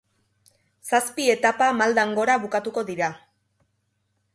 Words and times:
Zazpi 0.91 1.29
etapa 1.35 1.69
maldan 1.83 2.17
gora 2.21 2.41
bukatuko 2.47 2.89
dira. 2.93 3.13